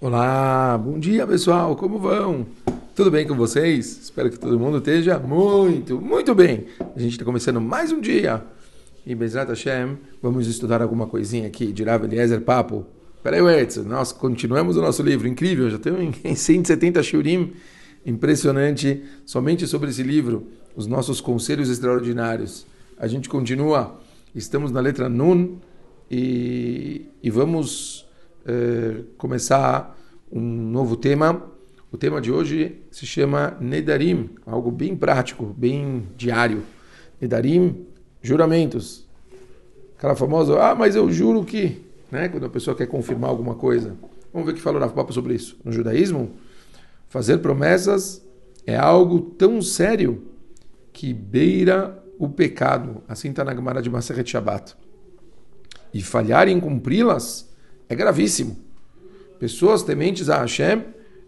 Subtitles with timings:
[0.00, 2.46] Olá, bom dia pessoal, como vão?
[2.94, 3.98] Tudo bem com vocês?
[4.04, 6.66] Espero que todo mundo esteja muito, muito bem.
[6.94, 8.44] A gente está começando mais um dia.
[9.04, 12.86] E Bezrat Hashem, vamos estudar alguma coisinha aqui de Rav Eliezer Papo.
[13.24, 17.54] Peraí, Edson, nós continuamos o nosso livro, incrível, já temos em 170 shurim,
[18.06, 20.46] impressionante, somente sobre esse livro,
[20.76, 22.64] os nossos conselhos extraordinários.
[22.96, 23.98] A gente continua,
[24.32, 25.56] estamos na letra Nun
[26.08, 28.07] e, e vamos
[28.48, 29.94] eh, começar
[30.32, 31.52] um novo tema.
[31.92, 36.62] O tema de hoje se chama Nedarim, algo bem prático, bem diário.
[37.20, 37.86] Nedarim,
[38.22, 39.06] juramentos.
[39.98, 42.28] Aquela famosa, ah, mas eu juro que, né?
[42.30, 43.96] Quando a pessoa quer confirmar alguma coisa.
[44.32, 45.58] Vamos ver o que falou Rav Papa sobre isso.
[45.62, 46.30] No judaísmo,
[47.08, 48.24] fazer promessas
[48.66, 50.22] é algo tão sério
[50.92, 53.02] que beira o pecado.
[53.06, 54.74] Assim está na Gemara de Maseret Shabbat.
[55.92, 57.47] E falhar em cumpri-las
[57.88, 58.56] é gravíssimo.
[59.38, 60.84] Pessoas tementes a Hashem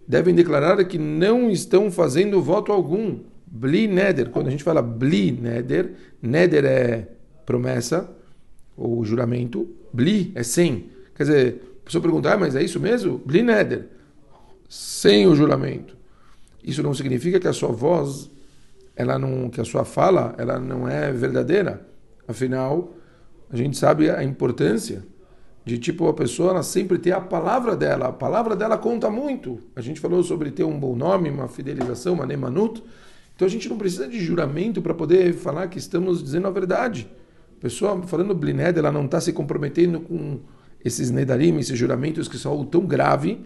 [0.07, 3.21] devem declarar que não estão fazendo voto algum.
[3.47, 4.31] Bli neder.
[4.31, 7.09] Quando a gente fala bli neder, neder é
[7.47, 8.11] promessa
[8.77, 9.69] ou juramento.
[9.93, 10.91] Bli é sem.
[11.15, 13.19] Quer dizer, a pessoa pergunta, ah, mas é isso mesmo?
[13.19, 13.87] Bli neder.
[14.69, 15.97] Sem o juramento.
[16.63, 18.31] Isso não significa que a sua voz,
[18.95, 21.87] ela não, que a sua fala, ela não é verdadeira.
[22.29, 22.95] Afinal,
[23.51, 25.03] a gente sabe a importância
[25.65, 29.59] de tipo a pessoa ela sempre ter a palavra dela, a palavra dela conta muito.
[29.77, 32.83] A gente falou sobre ter um bom nome, uma fidelização, uma nemanut.
[33.35, 37.09] Então a gente não precisa de juramento para poder falar que estamos dizendo a verdade.
[37.59, 40.41] A pessoa falando blined, ela não está se comprometendo com
[40.85, 43.45] esses nedarim, esses juramentos que são tão grave,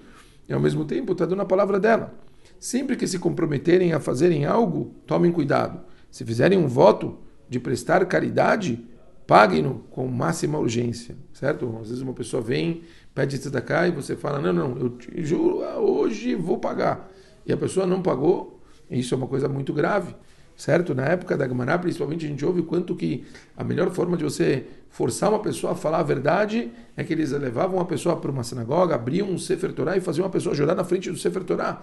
[0.48, 2.14] e ao mesmo tempo está dando a palavra dela.
[2.58, 5.80] Sempre que se comprometerem a fazerem algo, tomem cuidado.
[6.10, 7.18] Se fizerem um voto
[7.48, 8.84] de prestar caridade,
[9.26, 11.78] paguem-no com máxima urgência, certo?
[11.80, 12.82] Às vezes uma pessoa vem,
[13.14, 17.10] pede tzedakah e você fala, não, não, eu te juro, ah, hoje vou pagar.
[17.46, 20.14] E a pessoa não pagou, isso é uma coisa muito grave,
[20.56, 20.94] certo?
[20.94, 23.24] Na época da Gemara, principalmente, a gente ouve quanto que
[23.56, 27.32] a melhor forma de você forçar uma pessoa a falar a verdade é que eles
[27.32, 30.76] levavam uma pessoa para uma sinagoga, abriam um Sefer Torah e faziam uma pessoa jurar
[30.76, 31.82] na frente do Sefer Torah.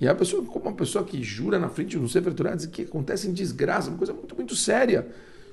[0.00, 2.82] E a pessoa, como uma pessoa que jura na frente do Sefer Torah, diz que
[2.82, 5.06] acontece em desgraça, uma coisa muito, muito séria.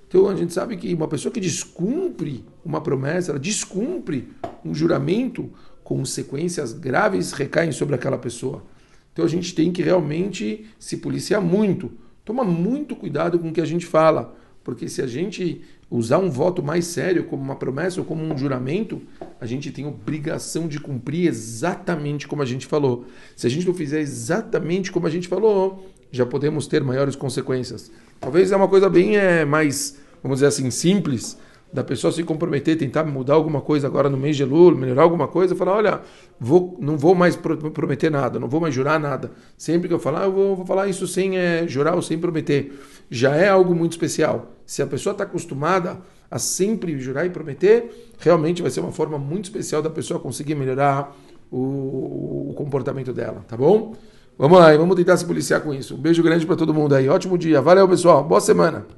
[0.08, 4.30] Então a gente sabe que uma pessoa que descumpre uma promessa, ela descumpre
[4.64, 5.50] um juramento,
[5.84, 8.64] consequências graves recaem sobre aquela pessoa.
[9.12, 11.92] Então a gente tem que realmente se policiar muito.
[12.24, 16.30] Toma muito cuidado com o que a gente fala, porque se a gente usar um
[16.30, 19.02] voto mais sério como uma promessa ou como um juramento,
[19.40, 23.06] a gente tem obrigação de cumprir exatamente como a gente falou.
[23.36, 27.92] Se a gente não fizer exatamente como a gente falou, já podemos ter maiores consequências.
[28.20, 31.38] Talvez é uma coisa bem é, mais, vamos dizer assim, simples,
[31.72, 35.28] da pessoa se comprometer, tentar mudar alguma coisa agora no mês de Lula, melhorar alguma
[35.28, 36.02] coisa, falar, olha,
[36.40, 39.32] vou, não vou mais prometer nada, não vou mais jurar nada.
[39.58, 42.74] Sempre que eu falar, eu vou, vou falar isso sem é, jurar ou sem prometer.
[43.10, 44.54] Já é algo muito especial.
[44.66, 46.00] Se a pessoa está acostumada
[46.32, 50.56] a sempre jurar e prometer, realmente vai ser uma forma muito especial da pessoa conseguir
[50.56, 51.16] melhorar
[51.52, 53.96] o, o comportamento dela, tá bom?
[54.38, 55.96] Vamos lá, vamos tentar se policiar com isso.
[55.96, 57.10] Um beijo grande para todo mundo aí.
[57.10, 57.60] Ótimo dia.
[57.60, 58.24] Valeu, pessoal.
[58.24, 58.86] Boa semana.